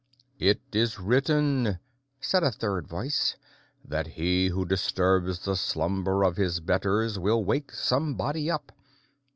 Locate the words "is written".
0.73-1.77